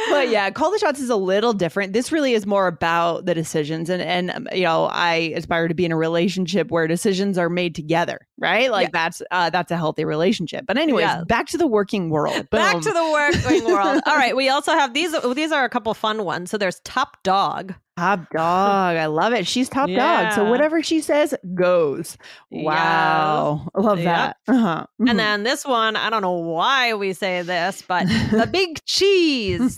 but 0.09 0.29
yeah, 0.29 0.50
call 0.51 0.71
the 0.71 0.79
shots 0.79 1.00
is 1.00 1.09
a 1.09 1.15
little 1.15 1.53
different. 1.53 1.94
This 1.94 2.12
really 2.12 2.33
is 2.33 2.45
more 2.45 2.67
about 2.67 3.25
the 3.25 3.33
decisions, 3.35 3.89
and 3.89 4.01
and 4.01 4.31
um, 4.31 4.47
you 4.53 4.63
know, 4.63 4.85
I 4.85 5.33
aspire 5.35 5.67
to 5.67 5.73
be 5.73 5.85
in 5.85 5.91
a 5.91 5.97
relationship 5.97 6.71
where 6.71 6.88
decisions 6.88 7.38
are 7.38 7.50
made 7.50 7.75
together, 7.75 8.19
right? 8.39 8.71
Like 8.71 8.88
Yeah. 8.88 8.89
that's 8.94 9.21
uh, 9.31 9.50
that's 9.50 9.71
a 9.71 9.77
healthy 9.77 10.06
relationship. 10.06 10.65
But 10.65 10.77
anyways, 10.77 11.03
Yeah. 11.03 11.24
back 11.25 11.47
to 11.47 11.57
the 11.57 11.68
working 11.68 12.09
world. 12.09 12.50
Back 12.51 12.81
to 12.81 12.91
the 12.91 13.09
working 13.12 13.65
world. 13.65 14.01
All 14.07 14.15
right, 14.15 14.36
we 14.36 14.50
also 14.50 14.71
have 14.74 14.94
these. 14.94 15.13
These 15.36 15.51
are 15.51 15.63
a 15.65 15.69
couple 15.69 15.94
fun 15.94 16.24
ones. 16.24 16.50
So 16.51 16.57
there's 16.57 16.80
top 16.81 17.21
dog. 17.24 17.74
top 17.97 18.30
dog. 18.31 18.95
I 18.95 19.07
love 19.07 19.33
it. 19.33 19.45
She's 19.45 19.68
top 19.69 19.89
dog. 19.89 20.33
So 20.33 20.50
whatever 20.50 20.81
she 20.81 21.01
says 21.01 21.36
goes. 21.53 22.18
Wow, 22.50 23.68
I 23.75 23.81
love 23.81 24.01
that. 24.03 24.38
Uh-huh. 24.47 24.86
Mhm. 25.01 25.09
And 25.09 25.19
then 25.19 25.44
this 25.44 25.65
one, 25.65 25.95
I 25.95 26.09
don't 26.09 26.21
know 26.21 26.31
why 26.39 26.94
we 26.94 27.13
say 27.13 27.41
this, 27.41 27.83
but 27.88 28.06
the 28.31 28.47
big 28.51 28.83
cheese. 28.86 29.77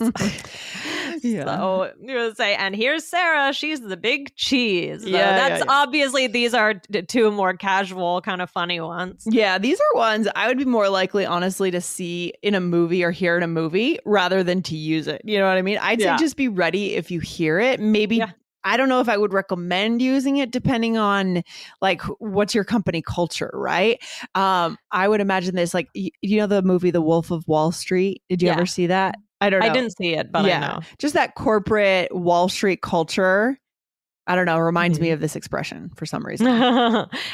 Yeah. 1.22 1.44
So 1.44 1.92
you 2.00 2.14
would 2.16 2.36
say, 2.36 2.54
and 2.54 2.74
here's 2.74 3.04
Sarah. 3.06 3.52
She's 3.52 3.80
the 3.80 3.96
big 3.96 4.34
cheese. 4.36 5.02
So 5.02 5.08
Yeah, 5.08 5.18
yeah, 5.18 5.48
that's 5.48 5.64
yeah. 5.64 5.70
obviously 5.72 6.26
these 6.26 6.54
are 6.54 6.74
two 7.08 7.30
more 7.30 7.54
casual, 7.54 8.20
kind 8.22 8.42
of 8.42 8.50
funny 8.50 8.80
ones. 8.80 9.24
Yeah, 9.30 9.58
these 9.58 9.80
are 9.80 9.98
ones 9.98 10.28
I 10.36 10.48
would 10.48 10.58
be 10.58 10.64
more 10.64 10.88
likely, 10.88 11.24
honestly, 11.24 11.70
to 11.70 11.80
see 11.80 12.32
in 12.42 12.54
a 12.54 12.60
movie 12.60 13.04
or 13.04 13.10
hear 13.10 13.36
in 13.36 13.42
a 13.42 13.48
movie 13.48 13.98
rather 14.04 14.42
than 14.42 14.62
to 14.62 14.76
use 14.76 15.06
it. 15.08 15.22
You 15.24 15.38
know 15.38 15.46
what 15.48 15.56
I 15.56 15.62
mean? 15.62 15.78
I'd 15.78 16.00
Yeah. 16.00 16.16
say 16.16 16.24
just 16.24 16.36
be 16.36 16.48
ready 16.48 16.94
if 16.94 17.10
you 17.10 17.20
hear 17.20 17.58
it. 17.58 17.80
Maybe. 17.80 18.16
Yeah. 18.16 18.30
I 18.64 18.76
don't 18.76 18.88
know 18.88 19.00
if 19.00 19.08
I 19.08 19.16
would 19.16 19.32
recommend 19.32 20.00
using 20.00 20.36
it 20.36 20.52
depending 20.52 20.96
on 20.96 21.42
like 21.80 22.00
what's 22.20 22.54
your 22.54 22.62
company 22.62 23.02
culture, 23.02 23.50
right? 23.54 24.00
Um, 24.36 24.78
I 24.92 25.08
would 25.08 25.20
imagine 25.20 25.56
this 25.56 25.74
like 25.74 25.88
you 25.94 26.36
know 26.38 26.46
the 26.46 26.62
movie 26.62 26.92
The 26.92 27.02
Wolf 27.02 27.32
of 27.32 27.46
Wall 27.48 27.72
Street. 27.72 28.22
Did 28.28 28.40
you 28.40 28.46
Yeah. 28.46 28.54
ever 28.54 28.66
see 28.66 28.86
that? 28.86 29.16
I 29.42 29.50
don't 29.50 29.60
know. 29.60 29.66
I 29.66 29.70
didn't 29.70 29.96
see 29.96 30.14
it, 30.14 30.30
but 30.32 30.44
Yeah. 30.46 30.56
I 30.56 30.74
know. 30.74 30.80
Just 30.98 31.14
that 31.14 31.34
corporate 31.34 32.14
Wall 32.14 32.48
Street 32.48 32.82
culture. 32.82 33.58
I 34.28 34.36
don't 34.36 34.46
know, 34.46 34.58
reminds 34.60 35.00
me 35.00 35.08
Mhm. 35.08 35.14
of 35.14 35.20
this 35.20 35.34
expression 35.34 35.90
for 35.96 36.06
some 36.06 36.24
reason. 36.24 36.46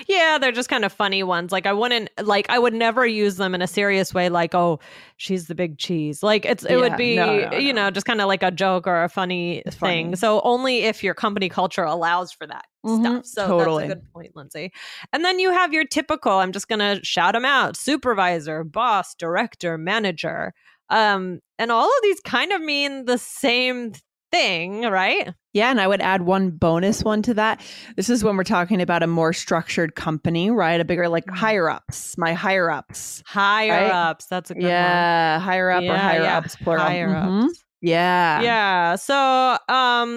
yeah, 0.08 0.38
they're 0.40 0.52
just 0.52 0.70
kind 0.70 0.86
of 0.86 0.92
funny 0.92 1.22
ones. 1.22 1.52
Like 1.52 1.66
I 1.66 1.72
wouldn't 1.74 2.08
like 2.22 2.48
I 2.48 2.58
would 2.58 2.72
never 2.72 3.06
use 3.06 3.36
them 3.36 3.54
in 3.54 3.60
a 3.60 3.66
serious 3.66 4.14
way 4.14 4.30
like, 4.30 4.54
"Oh, 4.54 4.80
she's 5.18 5.48
the 5.48 5.54
big 5.54 5.76
cheese." 5.76 6.22
Like 6.22 6.46
it's 6.46 6.64
it 6.64 6.76
Yeah, 6.76 6.80
would 6.80 6.96
be, 6.96 7.16
no, 7.16 7.50
no, 7.50 7.58
you 7.58 7.74
know, 7.74 7.90
just 7.90 8.06
kind 8.06 8.22
of 8.22 8.26
like 8.26 8.42
a 8.42 8.50
joke 8.50 8.86
or 8.86 9.04
a 9.04 9.08
funny 9.10 9.62
It's 9.66 9.76
thing. 9.76 10.06
funny. 10.06 10.16
So 10.16 10.40
only 10.44 10.84
if 10.84 11.04
your 11.04 11.12
company 11.12 11.50
culture 11.50 11.84
allows 11.84 12.32
for 12.32 12.46
that 12.46 12.64
Mhm, 12.86 13.18
stuff. 13.22 13.26
So 13.26 13.48
totally. 13.48 13.82
that's 13.82 13.92
a 13.92 13.94
good 13.96 14.12
point, 14.14 14.34
Lindsay. 14.34 14.72
And 15.12 15.22
then 15.22 15.38
you 15.38 15.50
have 15.52 15.74
your 15.74 15.84
typical, 15.84 16.32
I'm 16.32 16.52
just 16.52 16.68
going 16.68 16.78
to 16.78 17.04
shout 17.04 17.34
them 17.34 17.44
out, 17.44 17.76
supervisor, 17.76 18.64
boss, 18.64 19.14
director, 19.14 19.76
manager. 19.76 20.54
Um 20.90 21.40
and 21.58 21.70
all 21.72 21.86
of 21.86 22.02
these 22.02 22.20
kind 22.20 22.52
of 22.52 22.60
mean 22.62 23.04
the 23.06 23.18
same 23.18 23.92
thing, 24.30 24.82
right? 24.82 25.32
Yeah, 25.54 25.70
and 25.70 25.80
I 25.80 25.86
would 25.88 26.00
add 26.02 26.22
one 26.22 26.50
bonus 26.50 27.02
one 27.02 27.22
to 27.22 27.34
that. 27.34 27.60
This 27.96 28.10
is 28.10 28.22
when 28.22 28.36
we're 28.36 28.44
talking 28.44 28.80
about 28.82 29.02
a 29.02 29.06
more 29.06 29.32
structured 29.32 29.94
company, 29.94 30.50
right? 30.50 30.80
A 30.80 30.84
bigger 30.84 31.08
like 31.08 31.24
Mhm. 31.26 31.36
higher 31.36 31.68
ups, 31.70 32.16
my 32.18 32.34
higher 32.34 32.70
ups. 32.70 33.22
Higher 33.26 33.72
Right? 33.72 33.90
ups, 34.10 34.26
that's 34.26 34.50
a 34.50 34.54
good 34.54 34.62
one. 34.64 34.70
Yeah, 34.70 35.38
higher 35.40 35.70
up 35.70 35.82
or 35.82 35.86
Yeah, 35.86 35.98
higher 35.98 36.22
yeah, 36.22 36.36
ups 36.38 36.56
plural. 36.56 36.84
Higher 36.84 37.08
Mhm. 37.08 37.44
ups. 37.46 37.64
Yeah. 37.80 38.42
Yeah. 38.42 38.94
So, 38.96 39.56
um, 39.68 40.16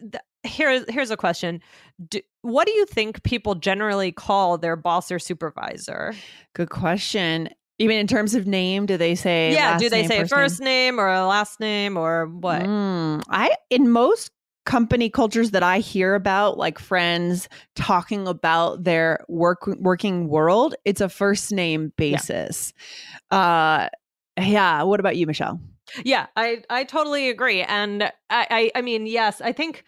th- 0.00 0.22
here's 0.44 0.88
here's 0.88 1.10
a 1.10 1.16
question: 1.16 1.60
do, 2.08 2.20
What 2.42 2.66
do 2.66 2.72
you 2.72 2.86
think 2.86 3.22
people 3.24 3.54
generally 3.56 4.12
call 4.12 4.56
their 4.58 4.76
boss 4.76 5.10
or 5.10 5.18
supervisor? 5.18 6.14
Good 6.54 6.70
question. 6.70 7.50
Even 7.80 7.96
in 7.96 8.06
terms 8.06 8.34
of 8.34 8.46
name, 8.46 8.84
do 8.84 8.96
they 8.98 9.14
say 9.14 9.54
yeah. 9.54 9.70
last 9.72 9.80
Do 9.80 9.88
they 9.88 10.02
name, 10.02 10.08
say 10.08 10.18
first 10.20 10.34
first 10.34 10.60
name? 10.60 10.96
name, 10.96 11.00
or 11.00 11.08
last 11.24 11.60
name 11.60 11.96
or 11.96 12.26
what? 12.26 12.62
Mm, 12.62 13.22
I 13.30 13.54
in 13.70 13.90
most 13.90 14.30
company 14.66 15.08
cultures 15.08 15.52
that 15.52 15.62
I 15.62 15.78
hear 15.78 16.14
about, 16.14 16.58
like 16.58 16.78
friends 16.78 17.48
talking 17.76 18.28
about 18.28 18.84
their 18.84 19.24
work 19.28 19.66
working 19.78 20.28
world, 20.28 20.74
it's 20.84 21.00
a 21.00 21.08
first 21.08 21.52
name 21.52 21.92
basis. 21.96 22.74
Uh 23.30 23.88
yeah. 24.38 24.82
What 24.82 25.00
about 25.00 25.16
you, 25.16 25.26
Michelle? 25.26 25.58
Yeah, 26.04 26.26
I 26.36 26.62
I 26.68 26.84
totally 26.84 27.30
agree, 27.30 27.62
and 27.62 28.04
I, 28.04 28.46
I 28.50 28.70
I 28.76 28.82
mean, 28.82 29.06
yes, 29.06 29.40
I 29.40 29.52
think. 29.52 29.84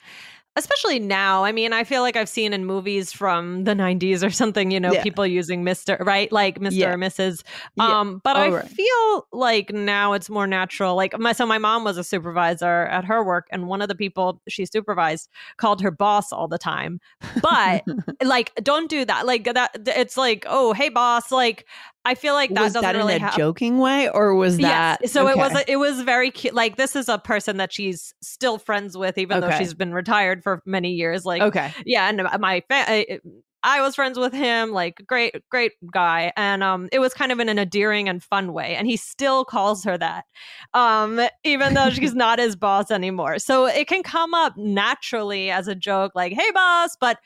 Especially 0.54 0.98
now, 0.98 1.44
I 1.44 1.52
mean, 1.52 1.72
I 1.72 1.82
feel 1.82 2.02
like 2.02 2.14
I've 2.14 2.28
seen 2.28 2.52
in 2.52 2.66
movies 2.66 3.10
from 3.10 3.64
the 3.64 3.72
90s 3.72 4.22
or 4.22 4.28
something, 4.30 4.70
you 4.70 4.78
know, 4.78 4.92
Yeah. 4.92 5.02
people 5.02 5.26
using 5.26 5.64
Mr. 5.64 5.98
right, 6.04 6.30
like 6.30 6.58
Mr. 6.60 6.72
Yeah. 6.72 6.90
or 6.90 6.96
Mrs. 6.98 7.42
Yeah. 7.76 8.00
Um, 8.00 8.20
but 8.22 8.36
Oh, 8.36 8.40
I 8.40 8.48
right. 8.50 8.68
feel 8.68 9.26
like 9.32 9.72
now 9.72 10.12
it's 10.12 10.28
more 10.28 10.46
natural. 10.46 10.94
Like 10.94 11.18
my 11.18 11.32
so 11.32 11.46
my 11.46 11.56
mom 11.56 11.84
was 11.84 11.96
a 11.96 12.04
supervisor 12.04 12.82
at 12.86 13.04
her 13.06 13.24
work, 13.24 13.46
and 13.50 13.66
one 13.66 13.80
of 13.80 13.88
the 13.88 13.94
people 13.94 14.42
she 14.46 14.66
supervised 14.66 15.30
called 15.56 15.80
her 15.80 15.90
boss 15.90 16.32
all 16.32 16.48
the 16.48 16.58
time. 16.58 17.00
But 17.40 17.84
like, 18.22 18.52
don't 18.56 18.90
do 18.90 19.06
that. 19.06 19.24
Like 19.26 19.44
that, 19.44 19.70
it's 19.86 20.18
like, 20.18 20.44
oh, 20.48 20.74
hey, 20.74 20.90
boss. 20.90 21.32
Like, 21.32 21.66
I 22.04 22.14
feel 22.14 22.34
like 22.34 22.50
that 22.50 22.60
was 22.60 22.72
doesn't 22.72 22.82
that 22.82 22.96
really 22.96 23.14
in 23.14 23.22
a 23.22 23.32
joking 23.36 23.78
way, 23.78 24.08
or 24.08 24.34
was 24.34 24.56
that 24.58 24.98
Yes. 25.00 25.12
So 25.12 25.28
it 25.28 25.36
was 25.36 25.52
okay. 25.52 25.64
it 25.68 25.76
was 25.76 26.00
very 26.02 26.30
cute. 26.30 26.54
Like 26.54 26.76
this 26.76 26.96
is 26.96 27.08
a 27.08 27.18
person 27.18 27.58
that 27.58 27.72
she's 27.72 28.12
still 28.20 28.58
friends 28.58 28.96
with, 28.98 29.18
even 29.18 29.40
though 29.40 29.50
she's 29.52 29.74
been 29.74 29.92
retired 29.92 30.42
for 30.42 30.62
many 30.66 30.92
years. 30.92 31.24
Like 31.24 31.42
okay? 31.42 31.72
yeah, 31.86 32.08
and 32.08 32.22
my 32.40 32.62
fa- 32.68 33.20
I- 33.62 33.82
was 33.82 33.94
friends 33.94 34.18
with 34.18 34.32
him, 34.32 34.70
like 34.70 35.02
great, 35.06 35.34
great 35.50 35.72
guy. 35.92 36.32
And 36.36 36.62
um, 36.62 36.88
it 36.92 37.00
was 37.00 37.12
kind 37.12 37.32
of 37.32 37.40
in 37.40 37.48
an 37.48 37.58
endearing 37.58 38.08
and 38.08 38.22
fun 38.22 38.52
way. 38.52 38.74
And 38.76 38.86
he 38.86 38.96
still 38.96 39.44
calls 39.44 39.84
her 39.84 39.98
that, 39.98 40.24
um, 40.72 41.20
even 41.44 41.74
though 41.74 41.90
she's 41.90 42.14
not 42.22 42.38
his 42.38 42.56
boss 42.56 42.90
anymore. 42.90 43.38
So 43.38 43.66
it 43.66 43.88
can 43.88 44.02
come 44.02 44.34
up 44.34 44.56
naturally 44.56 45.50
as 45.50 45.68
a 45.68 45.74
joke, 45.74 46.12
like, 46.14 46.32
hey, 46.32 46.50
boss. 46.52 46.96
But 47.00 47.18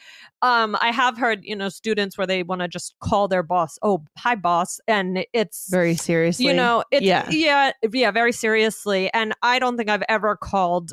um, 0.42 0.76
I 0.80 0.90
have 0.90 1.16
heard, 1.16 1.44
you 1.44 1.56
know, 1.56 1.68
students 1.68 2.18
where 2.18 2.26
they 2.26 2.42
want 2.42 2.62
to 2.62 2.68
just 2.68 2.94
call 3.00 3.28
their 3.28 3.42
boss, 3.42 3.78
oh, 3.82 4.04
hi, 4.16 4.34
boss. 4.34 4.80
And 4.88 5.24
it's 5.32 5.68
very 5.70 5.94
seriously. 5.94 6.46
You 6.46 6.54
know, 6.54 6.84
it's, 6.90 7.04
yeah. 7.04 7.28
yeah, 7.30 7.72
yeah, 7.92 8.10
very 8.10 8.32
seriously. 8.32 9.12
And 9.12 9.34
I 9.42 9.58
don't 9.58 9.76
think 9.76 9.90
I've 9.90 10.04
ever 10.08 10.36
called 10.36 10.92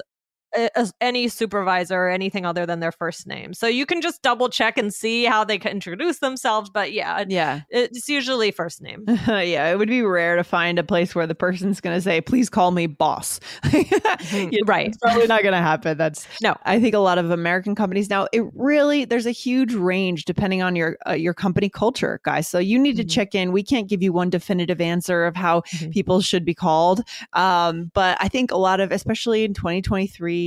any 1.02 1.28
supervisor 1.28 1.96
or 1.96 2.10
anything 2.10 2.46
other 2.46 2.66
than 2.66 2.80
their 2.80 2.92
first 2.92 3.28
name. 3.28 3.54
So 3.54 3.68
you 3.68 3.86
can 3.86 4.02
just 4.02 4.22
double 4.22 4.50
check 4.50 4.78
and 4.78 4.94
see 4.94 5.26
how 5.26 5.44
they 5.44 5.58
can 5.58 5.72
introduce 5.72 6.20
themselves. 6.20 6.70
But 6.70 6.94
yeah, 6.94 7.24
yeah, 7.28 7.62
it's 7.70 8.08
usually 8.08 8.52
first 8.52 8.82
name. 8.82 9.06
yeah, 9.28 9.72
it 9.72 9.78
would 9.78 9.90
be 9.90 10.02
rare 10.02 10.36
to 10.36 10.44
find 10.44 10.78
a 10.80 10.84
place 10.84 11.16
where 11.16 11.28
the 11.28 11.36
person's 11.36 11.82
going 11.82 11.96
to 11.96 12.02
say, 12.02 12.22
"Please 12.22 12.50
call 12.50 12.72
me 12.72 12.88
boss." 12.88 13.40
Mm-hmm. 14.34 14.66
right, 14.66 14.88
it's 14.88 14.98
probably 14.98 15.28
not 15.28 15.42
going 15.42 15.54
to 15.54 15.60
happen. 15.60 15.98
That's 15.98 16.28
no. 16.42 16.56
I 16.64 16.80
think 16.80 16.96
a 16.96 17.00
lot 17.00 17.18
of 17.18 17.30
American 17.30 17.76
companies 17.76 18.10
now. 18.10 18.28
It 18.32 18.44
really 18.54 19.06
there's 19.06 19.26
a 19.26 19.32
huge 19.32 19.74
range 19.74 20.26
depending 20.26 20.62
on 20.62 20.76
your 20.76 20.98
uh, 21.08 21.14
your 21.14 21.34
company 21.34 21.70
culture, 21.70 22.20
guys. 22.24 22.48
So 22.48 22.60
you 22.60 22.80
need 22.80 22.96
mm-hmm. 22.96 23.08
to 23.08 23.14
check 23.14 23.36
in. 23.36 23.52
We 23.52 23.64
can't 23.64 23.88
give 23.88 24.02
you 24.02 24.14
one 24.14 24.30
definitive 24.30 24.82
answer 24.82 25.26
of 25.26 25.36
how 25.36 25.62
mm-hmm. 25.62 25.92
people 25.92 26.22
should 26.22 26.46
be 26.46 26.54
called, 26.54 27.04
um, 27.34 27.92
but 27.94 28.18
I 28.20 28.28
think 28.28 28.52
a 28.52 28.58
lot 28.58 28.80
of, 28.80 28.92
especially 28.92 29.44
in 29.44 29.54
2023 29.54 30.43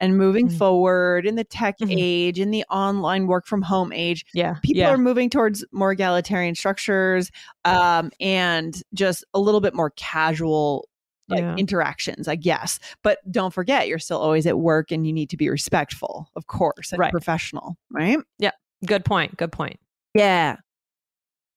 and 0.00 0.16
moving 0.16 0.48
mm-hmm. 0.48 0.56
forward 0.56 1.26
in 1.26 1.34
the 1.34 1.44
tech 1.44 1.78
mm-hmm. 1.78 1.94
age, 1.96 2.38
in 2.38 2.50
the 2.50 2.64
online 2.70 3.26
work 3.26 3.46
from 3.46 3.62
home 3.62 3.92
age. 3.92 4.24
Yeah. 4.34 4.56
People 4.62 4.82
yeah. 4.82 4.90
are 4.90 4.98
moving 4.98 5.30
towards 5.30 5.64
more 5.72 5.92
egalitarian 5.92 6.54
structures 6.54 7.30
um, 7.64 8.10
and 8.20 8.82
just 8.94 9.24
a 9.34 9.40
little 9.40 9.60
bit 9.60 9.74
more 9.74 9.90
casual 9.96 10.88
like 11.28 11.40
yeah. 11.40 11.56
interactions, 11.56 12.28
I 12.28 12.36
guess. 12.36 12.78
But 13.02 13.18
don't 13.30 13.52
forget, 13.52 13.88
you're 13.88 13.98
still 13.98 14.18
always 14.18 14.46
at 14.46 14.58
work 14.58 14.92
and 14.92 15.06
you 15.06 15.12
need 15.12 15.30
to 15.30 15.36
be 15.36 15.48
respectful, 15.48 16.30
of 16.36 16.46
course, 16.46 16.92
and 16.92 17.00
right. 17.00 17.10
professional, 17.10 17.76
right? 17.90 18.18
Yeah. 18.38 18.52
Good 18.84 19.04
point. 19.04 19.36
Good 19.36 19.52
point. 19.52 19.78
Yeah. 20.14 20.56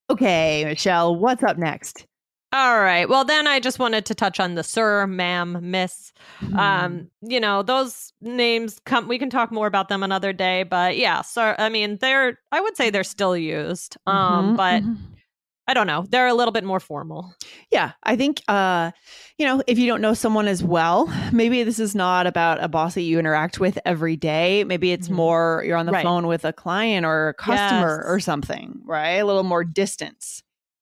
Okay, 0.09 0.65
Michelle, 0.65 1.15
what's 1.15 1.43
up 1.43 1.57
next? 1.57 2.07
All 2.51 2.81
right. 2.81 3.07
Well, 3.07 3.25
then 3.25 3.45
I 3.45 3.59
just 3.59 3.77
wanted 3.77 4.07
to 4.07 4.15
touch 4.15 4.39
on 4.39 4.55
the 4.55 4.63
sir, 4.63 5.05
ma'am, 5.05 5.59
miss. 5.61 6.11
Mm. 6.41 6.57
Um, 6.57 7.11
you 7.21 7.39
know, 7.39 7.61
those 7.61 8.11
names 8.21 8.79
come 8.85 9.07
we 9.07 9.19
can 9.19 9.29
talk 9.29 9.51
more 9.51 9.67
about 9.67 9.87
them 9.87 10.01
another 10.01 10.33
day, 10.33 10.63
but 10.63 10.97
yeah, 10.97 11.21
so 11.21 11.53
I 11.59 11.69
mean, 11.69 11.97
they're 11.97 12.39
I 12.51 12.59
would 12.59 12.75
say 12.75 12.89
they're 12.89 13.03
still 13.03 13.37
used. 13.37 13.97
Um, 14.07 14.47
mm-hmm, 14.47 14.55
but 14.55 14.81
mm-hmm. 14.81 14.95
I 15.67 15.75
don't 15.75 15.85
know. 15.85 16.07
They're 16.09 16.25
a 16.25 16.33
little 16.33 16.51
bit 16.51 16.63
more 16.63 16.79
formal. 16.79 17.35
Yeah, 17.69 17.91
I 18.01 18.15
think 18.15 18.41
uh, 18.47 18.91
you 19.37 19.45
know, 19.45 19.61
if 19.67 19.77
you 19.77 19.85
don't 19.85 20.01
know 20.01 20.15
someone 20.15 20.47
as 20.47 20.63
well, 20.63 21.05
maybe 21.31 21.61
this 21.61 21.77
is 21.77 21.93
not 21.93 22.25
about 22.25 22.63
a 22.63 22.67
boss 22.67 22.95
that 22.95 23.01
you 23.01 23.19
interact 23.19 23.59
with 23.59 23.77
every 23.85 24.15
day. 24.15 24.63
Maybe 24.63 24.91
it's 24.91 25.05
mm-hmm. 25.05 25.17
more 25.17 25.63
you're 25.67 25.77
on 25.77 25.85
the 25.85 25.91
right. 25.91 26.03
phone 26.03 26.25
with 26.25 26.45
a 26.45 26.53
client 26.53 27.05
or 27.05 27.29
a 27.29 27.33
customer 27.35 28.01
yes. 28.01 28.11
or 28.11 28.19
something, 28.19 28.81
right? 28.85 29.17
A 29.17 29.25
little 29.25 29.43
more 29.43 29.63
distance 29.63 30.41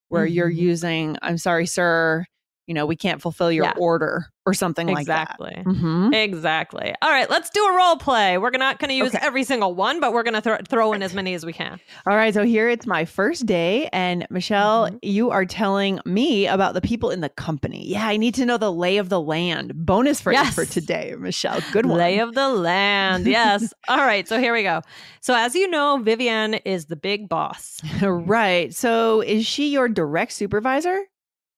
where 0.09 0.25
mm-hmm. 0.25 0.33
you're 0.33 0.49
using, 0.49 1.17
I'm 1.21 1.37
sorry, 1.37 1.65
sir, 1.65 2.25
you 2.67 2.73
know, 2.73 2.85
we 2.85 2.97
can't 2.97 3.21
fulfill 3.21 3.51
your 3.51 3.65
yeah. 3.65 3.73
order 3.77 4.27
or 4.45 4.53
something 4.53 4.87
exactly. 4.89 5.53
like 5.55 5.65
that. 5.65 5.65
Mm-hmm. 5.65 6.13
Exactly. 6.13 6.93
All 7.01 7.09
right, 7.09 7.29
let's 7.29 7.49
do 7.49 7.65
a 7.65 7.75
role 7.75 7.95
play. 7.95 8.37
We're 8.37 8.51
not 8.51 8.79
going 8.79 8.89
to 8.89 8.95
use 8.95 9.15
okay. 9.15 9.25
every 9.25 9.43
single 9.43 9.73
one, 9.73 9.99
but 9.99 10.13
we're 10.13 10.23
going 10.23 10.33
to 10.35 10.41
th- 10.41 10.61
throw 10.69 10.93
in 10.93 11.01
as 11.01 11.13
many 11.13 11.33
as 11.33 11.45
we 11.45 11.53
can. 11.53 11.79
All 12.07 12.15
right, 12.15 12.33
so 12.33 12.43
here 12.43 12.69
it's 12.69 12.85
my 12.85 13.05
first 13.05 13.45
day. 13.45 13.89
And 13.91 14.27
Michelle, 14.29 14.87
mm-hmm. 14.87 14.97
you 15.01 15.31
are 15.31 15.45
telling 15.45 15.99
me 16.05 16.45
about 16.45 16.73
the 16.73 16.81
people 16.81 17.09
in 17.09 17.21
the 17.21 17.29
company. 17.29 17.87
Yeah, 17.87 18.05
I 18.05 18.17
need 18.17 18.35
to 18.35 18.45
know 18.45 18.57
the 18.57 18.71
lay 18.71 18.97
of 18.97 19.09
the 19.09 19.21
land. 19.21 19.73
Bonus 19.73 20.19
phrase 20.19 20.35
yes. 20.35 20.55
for 20.55 20.65
today, 20.65 21.15
Michelle. 21.17 21.61
Good 21.71 21.85
one. 21.85 21.97
Lay 21.97 22.19
of 22.19 22.33
the 22.33 22.49
land. 22.49 23.27
Yes. 23.27 23.73
All 23.87 23.97
right, 23.97 24.27
so 24.27 24.39
here 24.39 24.53
we 24.53 24.63
go. 24.63 24.81
So, 25.21 25.35
as 25.35 25.55
you 25.55 25.69
know, 25.69 25.99
Vivian 26.01 26.53
is 26.53 26.85
the 26.85 26.95
big 26.95 27.29
boss. 27.29 27.81
right. 28.01 28.73
So, 28.73 29.21
is 29.21 29.45
she 29.45 29.69
your 29.69 29.89
direct 29.89 30.33
supervisor? 30.33 31.01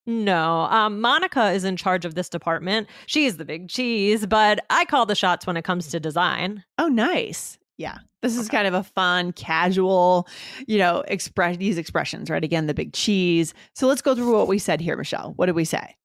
No, 0.06 0.62
um, 0.72 1.02
Monica 1.02 1.52
is 1.52 1.64
in 1.64 1.78
charge 1.78 2.04
of 2.04 2.16
this 2.16 2.30
department. 2.30 2.88
She's 3.06 3.38
the 3.38 3.46
big 3.46 3.70
cheese, 3.70 4.26
but 4.26 4.66
I 4.70 4.86
call 4.86 5.06
the 5.06 5.16
shots 5.16 5.46
when 5.46 5.58
it 5.58 5.64
comes 5.64 5.88
to 5.90 6.00
design. 6.00 6.64
Oh, 6.78 6.88
nice. 6.88 7.60
Yeah. 7.78 8.00
This 8.22 8.38
is 8.38 8.50
kind 8.50 8.68
of 8.68 8.74
a 8.74 8.84
fun, 8.84 9.32
casual, 9.32 10.28
you 10.68 10.78
know, 10.78 11.04
express 11.08 11.58
these 11.58 11.78
expressions, 11.78 12.30
right? 12.30 12.44
Again, 12.44 12.68
the 12.68 12.74
big 12.74 12.92
cheese. 12.92 13.54
So 13.76 13.88
let's 13.88 14.02
go 14.02 14.16
through 14.16 14.36
what 14.36 14.48
we 14.48 14.60
said 14.60 14.82
here, 14.82 14.98
Michelle. 14.98 15.34
What 15.38 15.46
did 15.46 15.56
we 15.56 15.64
say? 15.64 15.96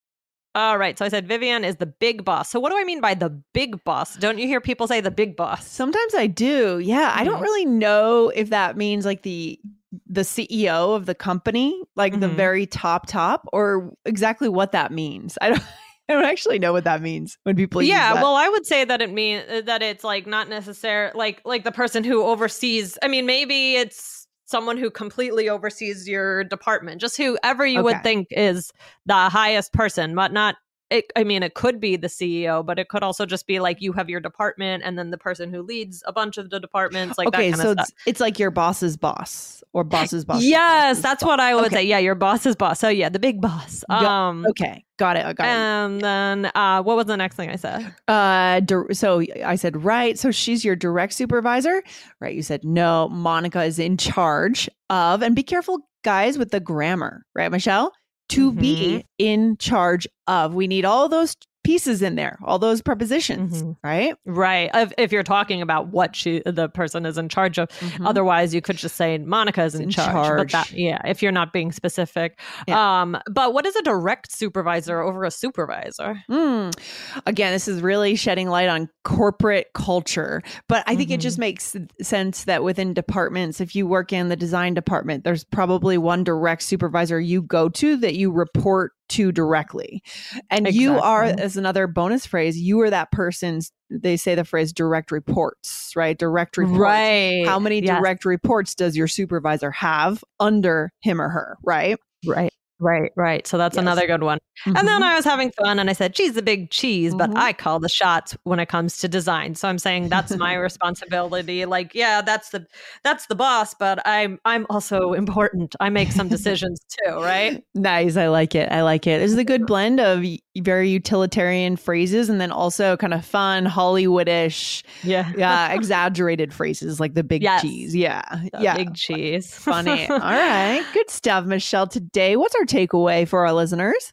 All 0.55 0.79
right. 0.79 0.97
So 0.97 1.05
I 1.05 1.09
said 1.09 1.27
Vivian 1.27 1.65
is 1.65 1.77
the 1.77 1.87
big 1.87 2.25
boss. 2.25 2.49
So 2.49 2.61
what 2.61 2.71
do 2.71 2.79
I 2.79 2.85
mean 2.85 3.01
by 3.01 3.15
the 3.15 3.31
big 3.53 3.83
boss? 3.83 4.17
Don't 4.17 4.39
you 4.39 4.47
hear 4.47 4.61
people 4.61 4.87
say 4.87 5.01
the 5.01 5.11
big 5.11 5.35
boss? 5.35 5.67
Sometimes 5.67 6.15
I 6.15 6.29
do. 6.29 6.79
Yeah. 6.79 7.11
Mm-hmm. 7.11 7.19
I 7.19 7.25
don't 7.25 7.35
mm-hmm. 7.35 7.43
really 7.43 7.65
know 7.65 8.29
if 8.29 8.51
that 8.51 8.77
means 8.77 9.05
like 9.05 9.23
the 9.23 9.59
the 10.07 10.23
CEO 10.23 10.97
of 10.97 11.07
the 11.07 11.15
company, 11.15 11.83
like 11.97 12.13
mm-hmm. 12.13 12.21
the 12.21 12.29
very 12.29 12.67
top 12.67 13.07
top, 13.07 13.49
or 13.53 13.93
exactly 14.05 14.49
what 14.49 14.73
that 14.73 14.93
means. 14.93 15.39
I 15.41 15.51
don't. 15.51 15.63
I 16.07 16.13
don't 16.13 16.25
actually 16.25 16.59
know 16.59 16.75
what 16.75 16.85
that 16.85 17.01
means 17.01 17.39
when 17.45 17.57
people. 17.57 17.83
Yeah, 17.83 18.13
well, 18.13 18.35
I 18.35 18.47
would 18.47 18.67
say 18.67 18.85
that 18.85 19.01
it 19.01 19.11
means 19.11 19.43
uh, 19.51 19.63
that 19.63 19.83
it's 19.83 20.05
like 20.05 20.27
not 20.27 20.51
necessary, 20.51 21.11
like 21.15 21.41
like 21.47 21.65
the 21.65 21.73
person 21.73 22.05
who 22.05 22.23
oversees. 22.25 22.99
I 23.03 23.09
mean, 23.09 23.25
maybe 23.25 23.77
it's 23.77 24.25
someone 24.45 24.77
who 24.77 24.91
completely 24.91 25.49
oversees 25.49 26.07
your 26.07 26.45
department, 26.45 27.01
just 27.01 27.17
whoever 27.17 27.65
you 27.65 27.79
okay. 27.79 27.85
would 27.85 28.03
think 28.03 28.29
is 28.31 28.71
the 29.07 29.15
highest 29.15 29.73
person, 29.73 30.15
but 30.15 30.33
not 30.33 30.57
it, 30.95 31.13
I 31.17 31.25
mean, 31.25 31.43
it 31.43 31.55
could 31.55 31.81
be 31.81 31.97
the 31.97 32.07
CEO, 32.07 32.65
but 32.65 32.79
it 32.79 32.89
could 32.89 33.03
also 33.03 33.27
just 33.27 33.47
be 33.47 33.59
like 33.59 33.83
you 33.83 33.93
have 33.93 34.09
your 34.09 34.21
department 34.21 34.83
and 34.85 34.99
then 34.99 35.11
the 35.11 35.19
person 35.19 35.53
who 35.53 35.63
leads 35.63 36.03
a 36.07 36.13
bunch 36.13 36.39
of 36.39 36.51
the 36.51 36.61
departments. 36.61 37.19
Like 37.19 37.29
okay, 37.29 37.53
so 37.53 37.73
it's, 37.73 37.93
it's, 38.07 38.21
like 38.21 38.39
your 38.39 38.51
boss's 38.51 38.97
boss 38.97 39.63
or 39.73 39.83
boss's 39.83 40.25
boss. 40.25 40.43
Yes, 40.43 41.01
that's 41.01 41.23
boss. 41.23 41.29
what 41.29 41.41
I 41.41 41.55
would 41.55 41.67
okay. 41.67 41.77
say. 41.77 41.85
Yeah, 41.85 41.99
your 41.99 42.15
boss's 42.15 42.55
boss. 42.55 42.79
So 42.79 42.89
yeah, 42.89 43.09
the 43.09 43.19
big 43.19 43.41
boss. 43.41 43.83
Um, 43.89 44.47
okay, 44.51 44.85
got 44.97 45.17
it. 45.17 45.27
I 45.27 45.33
got 45.33 45.45
it. 45.45 45.49
and 45.49 45.97
it. 45.97 46.03
then 46.03 46.53
uh, 46.55 46.83
what 46.83 46.97
was 46.97 47.07
the 47.07 47.17
next 47.17 47.37
thing 47.37 47.51
I 47.51 47.57
said? 47.57 47.95
Uh, 48.07 48.61
so 48.93 49.23
I 49.45 49.57
said 49.57 49.83
right. 49.83 50.19
So 50.19 50.31
she's 50.31 50.65
your 50.65 50.77
direct 50.77 51.13
supervisor, 51.13 51.83
right? 52.21 52.35
You 52.35 52.43
said 52.43 52.65
no. 52.65 53.09
Monica 53.09 53.65
is 53.65 53.79
in 53.79 53.97
charge 53.97 54.69
of, 54.91 55.23
and 55.23 55.35
be 55.35 55.43
careful, 55.43 55.89
guys, 56.03 56.39
with 56.39 56.51
the 56.51 56.61
grammar, 56.61 57.27
right, 57.35 57.51
Michelle? 57.51 57.93
To 58.35 58.51
mm-hmm. 58.51 58.61
be 58.61 59.05
in 59.19 59.57
charge 59.57 60.07
of. 60.27 60.55
We 60.55 60.67
need 60.67 60.85
all 60.85 61.09
those 61.09 61.37
pieces 61.65 62.03
in 62.03 62.15
there, 62.15 62.39
all 62.45 62.59
those 62.59 62.83
prepositions, 62.83 63.63
mm-hmm. 63.63 63.73
right? 63.83 64.15
Right. 64.27 64.71
If, 64.75 64.93
if, 64.99 65.13
you're 65.13 65.23
talking 65.23 65.63
about 65.63 65.89
what 65.89 66.15
she, 66.15 66.43
the 66.45 66.69
person 66.69 67.07
is 67.07 67.19
in 67.19 67.29
charge 67.29 67.59
of, 67.59 67.69
mm-hmm. 67.71 68.07
otherwise 68.07 68.55
you 68.55 68.61
could 68.61 68.77
just 68.77 68.97
say 68.97 69.19
Monica 69.19 69.63
is 69.65 69.75
in, 69.75 69.83
in 69.83 69.91
charge. 69.91 70.13
charge. 70.13 70.53
That, 70.53 70.73
yeah, 70.73 71.01
if 71.07 71.23
you're 71.23 71.33
not 71.33 71.53
being 71.53 71.73
specific. 71.73 72.39
Yeah. 72.69 73.01
Um, 73.01 73.19
but 73.31 73.55
what 73.55 73.67
is 73.67 73.75
a 73.77 73.83
direct 73.83 74.31
supervisor 74.31 75.01
over 75.01 75.25
a 75.25 75.31
supervisor? 75.31 76.23
Mm. 76.31 76.79
Again, 77.27 77.53
this 77.53 77.67
is 77.67 77.81
really 77.81 78.15
shedding 78.15 78.49
light 78.49 78.69
on 78.69 78.89
corporate 79.05 79.69
culture, 79.75 80.43
but 80.69 80.85
I 80.87 80.95
think 80.95 81.09
mm-hmm. 81.09 81.15
it 81.15 81.21
just 81.21 81.37
mm-hmm. 81.37 81.41
makes 81.41 81.77
sense 82.03 82.45
that 82.45 82.63
within 82.63 82.93
departments, 82.93 83.61
if 83.61 83.75
you 83.75 83.87
work 83.87 84.13
in 84.13 84.29
the 84.29 84.37
design 84.37 84.75
department, 84.75 85.25
there's 85.25 85.45
probably 85.45 85.97
one 85.97 86.25
direct 86.25 86.63
supervisor 86.63 87.19
you 87.19 87.41
go 87.43 87.69
to 87.71 87.97
that 87.97 88.15
you 88.15 88.31
report 88.31 88.93
to 89.11 89.33
directly. 89.33 90.03
And 90.51 90.67
exactly. 90.67 90.83
you 90.83 90.99
are, 90.99 91.25
as 91.25 91.57
another 91.57 91.87
bonus 91.87 92.27
phrase, 92.27 92.59
you 92.59 92.81
are 92.81 92.91
that 92.91 93.11
person's, 93.13 93.71
they 93.91 94.17
say 94.17 94.35
the 94.35 94.45
phrase 94.45 94.73
direct 94.73 95.11
reports, 95.11 95.93
right? 95.95 96.19
Direct 96.19 96.57
reports. 96.57 96.79
Right. 96.79 97.47
How 97.47 97.59
many 97.59 97.83
yes. 97.83 97.99
direct 97.99 98.25
reports 98.25 98.75
does 98.75 98.97
your 98.97 99.09
supervisor 99.09 99.71
have 99.71 100.25
under 100.41 100.93
him 101.01 101.21
or 101.21 101.29
her, 101.29 101.59
right? 101.63 101.99
Right. 102.27 102.53
Right, 102.81 103.13
right. 103.17 103.47
So 103.47 103.57
that's 103.57 103.77
yes. 103.77 103.83
another 103.83 104.07
good 104.07 104.23
one. 104.23 104.39
Mm-hmm. 104.67 104.77
And 104.77 104.89
then 104.89 105.01
mm-hmm. 105.01 105.11
I 105.11 105.15
was 105.17 105.25
having 105.25 105.53
fun 105.53 105.79
and 105.79 105.89
I 105.89 105.93
said, 105.93 106.17
she's 106.17 106.35
the 106.35 106.43
big 106.43 106.71
cheese, 106.71 107.15
but 107.15 107.31
mm-hmm. 107.31 107.39
I 107.39 107.53
call 107.53 107.79
the 107.79 107.89
shots 107.89 108.37
when 108.43 108.59
it 108.59 108.67
comes 108.67 108.99
to 108.99 109.09
design. 109.09 109.55
So 109.55 109.69
I'm 109.69 109.79
saying 109.79 110.09
that's 110.09 110.37
my 110.37 110.55
responsibility. 110.55 111.65
Like, 111.67 111.95
yeah, 111.95 112.21
that's 112.21 112.51
the 112.51 112.67
that's 113.05 113.27
the 113.27 113.37
boss, 113.37 113.75
but 113.75 114.05
I'm 114.07 114.39
I'm 114.45 114.67
also 114.71 115.13
important. 115.13 115.77
I 115.81 115.89
make 115.89 116.11
some 116.11 116.29
decisions 116.35 116.81
too, 116.89 117.13
right? 117.13 117.63
Nice. 117.75 118.17
I 118.17 118.29
like 118.29 118.55
it. 118.55 118.71
I 118.73 118.83
like 118.83 119.07
it. 119.07 119.23
Is 119.23 119.37
a 119.37 119.45
good 119.45 119.67
blend 119.67 120.01
of 120.01 120.25
very 120.59 120.89
utilitarian 120.89 121.77
phrases 121.77 122.29
and 122.29 122.41
then 122.41 122.51
also 122.51 122.97
kind 122.97 123.15
of 123.15 123.25
fun, 123.25 123.67
Hollywoodish, 123.67 124.83
yeah, 125.03 125.33
yeah, 125.37 125.73
exaggerated 125.75 126.53
phrases 126.53 127.01
like 127.01 127.15
the 127.15 127.25
big 127.25 127.43
yes. 127.43 127.63
cheese. 127.63 127.95
Yeah. 127.95 128.23
The 128.53 128.63
yeah. 128.63 128.77
Big 128.77 128.95
cheese. 128.95 129.53
Funny. 129.55 130.09
All 130.09 130.19
right. 130.19 130.85
Good 130.93 131.11
stuff, 131.11 131.45
Michelle. 131.45 131.87
Today, 131.87 132.37
what's 132.37 132.55
our 132.55 132.64
takeaway 132.67 133.27
for 133.27 133.47
our 133.47 133.53
listeners? 133.53 134.13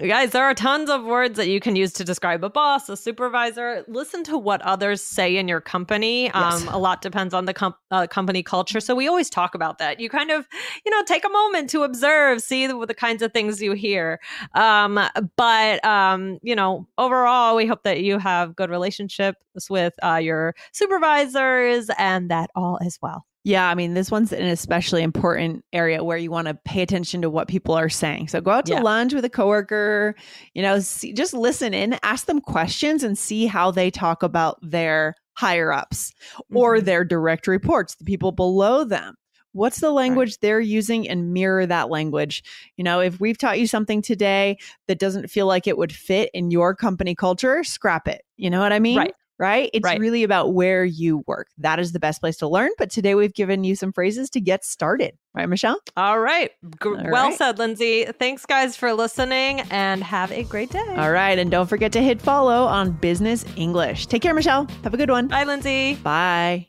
Guys, 0.00 0.32
there 0.32 0.42
are 0.42 0.52
tons 0.52 0.90
of 0.90 1.04
words 1.04 1.36
that 1.36 1.46
you 1.46 1.60
can 1.60 1.76
use 1.76 1.92
to 1.92 2.02
describe 2.02 2.42
a 2.42 2.50
boss, 2.50 2.88
a 2.88 2.96
supervisor. 2.96 3.84
Listen 3.86 4.24
to 4.24 4.36
what 4.36 4.60
others 4.62 5.00
say 5.00 5.36
in 5.36 5.46
your 5.46 5.60
company. 5.60 6.24
Yes. 6.24 6.34
Um, 6.34 6.68
a 6.74 6.78
lot 6.78 7.02
depends 7.02 7.32
on 7.32 7.44
the 7.44 7.54
com- 7.54 7.76
uh, 7.92 8.08
company 8.08 8.42
culture. 8.42 8.80
So 8.80 8.96
we 8.96 9.06
always 9.06 9.30
talk 9.30 9.54
about 9.54 9.78
that. 9.78 10.00
You 10.00 10.08
kind 10.08 10.32
of, 10.32 10.44
you 10.84 10.90
know, 10.90 11.04
take 11.04 11.24
a 11.24 11.28
moment 11.28 11.70
to 11.70 11.84
observe, 11.84 12.42
see 12.42 12.66
the, 12.66 12.84
the 12.84 12.94
kinds 12.94 13.22
of 13.22 13.32
things 13.32 13.62
you 13.62 13.74
hear. 13.74 14.18
Um, 14.56 14.98
but, 15.36 15.84
um, 15.84 16.40
you 16.42 16.56
know, 16.56 16.88
overall, 16.98 17.54
we 17.54 17.64
hope 17.64 17.84
that 17.84 18.00
you 18.00 18.18
have 18.18 18.56
good 18.56 18.70
relationships 18.70 19.38
with 19.70 19.94
uh, 20.02 20.16
your 20.16 20.56
supervisors 20.72 21.90
and 21.96 22.28
that 22.28 22.50
all 22.56 22.78
is 22.78 22.98
well. 23.00 23.24
Yeah, 23.46 23.70
I 23.70 23.76
mean, 23.76 23.94
this 23.94 24.10
one's 24.10 24.32
an 24.32 24.46
especially 24.46 25.04
important 25.04 25.64
area 25.72 26.02
where 26.02 26.18
you 26.18 26.32
want 26.32 26.48
to 26.48 26.58
pay 26.64 26.82
attention 26.82 27.22
to 27.22 27.30
what 27.30 27.46
people 27.46 27.76
are 27.76 27.88
saying. 27.88 28.26
So 28.26 28.40
go 28.40 28.50
out 28.50 28.66
to 28.66 28.72
yeah. 28.72 28.80
lunch 28.80 29.14
with 29.14 29.24
a 29.24 29.30
coworker, 29.30 30.16
you 30.54 30.62
know, 30.62 30.80
see, 30.80 31.12
just 31.12 31.32
listen 31.32 31.72
in, 31.72 31.96
ask 32.02 32.26
them 32.26 32.40
questions 32.40 33.04
and 33.04 33.16
see 33.16 33.46
how 33.46 33.70
they 33.70 33.88
talk 33.88 34.24
about 34.24 34.58
their 34.62 35.14
higher 35.34 35.72
ups 35.72 36.12
mm-hmm. 36.34 36.56
or 36.56 36.80
their 36.80 37.04
direct 37.04 37.46
reports, 37.46 37.94
the 37.94 38.04
people 38.04 38.32
below 38.32 38.82
them. 38.82 39.14
What's 39.52 39.78
the 39.78 39.92
language 39.92 40.30
right. 40.30 40.38
they're 40.42 40.60
using 40.60 41.08
and 41.08 41.32
mirror 41.32 41.66
that 41.66 41.88
language? 41.88 42.42
You 42.76 42.82
know, 42.82 42.98
if 42.98 43.20
we've 43.20 43.38
taught 43.38 43.60
you 43.60 43.68
something 43.68 44.02
today 44.02 44.58
that 44.88 44.98
doesn't 44.98 45.30
feel 45.30 45.46
like 45.46 45.68
it 45.68 45.78
would 45.78 45.92
fit 45.92 46.30
in 46.34 46.50
your 46.50 46.74
company 46.74 47.14
culture, 47.14 47.62
scrap 47.62 48.08
it. 48.08 48.22
You 48.36 48.50
know 48.50 48.58
what 48.58 48.72
I 48.72 48.80
mean? 48.80 48.98
Right 48.98 49.14
right? 49.38 49.70
It's 49.72 49.84
right. 49.84 50.00
really 50.00 50.22
about 50.22 50.54
where 50.54 50.84
you 50.84 51.22
work. 51.26 51.48
That 51.58 51.78
is 51.78 51.92
the 51.92 52.00
best 52.00 52.20
place 52.20 52.36
to 52.38 52.48
learn. 52.48 52.70
But 52.78 52.90
today 52.90 53.14
we've 53.14 53.34
given 53.34 53.64
you 53.64 53.74
some 53.76 53.92
phrases 53.92 54.30
to 54.30 54.40
get 54.40 54.64
started. 54.64 55.16
Right, 55.34 55.48
Michelle? 55.48 55.78
All 55.96 56.18
right. 56.18 56.50
G- 56.82 56.88
All 56.88 56.96
well 56.96 57.28
right. 57.28 57.36
said, 57.36 57.58
Lindsay. 57.58 58.06
Thanks, 58.06 58.46
guys, 58.46 58.76
for 58.76 58.94
listening 58.94 59.60
and 59.70 60.02
have 60.02 60.32
a 60.32 60.44
great 60.44 60.70
day. 60.70 60.94
All 60.96 61.10
right. 61.12 61.38
And 61.38 61.50
don't 61.50 61.66
forget 61.66 61.92
to 61.92 62.02
hit 62.02 62.22
follow 62.22 62.64
on 62.64 62.92
Business 62.92 63.44
English. 63.56 64.06
Take 64.06 64.22
care, 64.22 64.34
Michelle. 64.34 64.66
Have 64.84 64.94
a 64.94 64.96
good 64.96 65.10
one. 65.10 65.28
Bye, 65.28 65.44
Lindsay. 65.44 65.96
Bye. 65.96 66.68